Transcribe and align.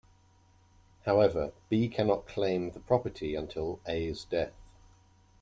However, 1.05 1.51
B 1.69 1.87
cannot 1.87 2.25
claim 2.25 2.71
the 2.71 2.79
property 2.79 3.35
until 3.35 3.79
A's 3.85 4.25
death. 4.25 4.55